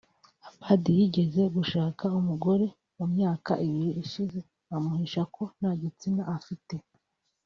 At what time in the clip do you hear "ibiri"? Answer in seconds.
3.67-3.91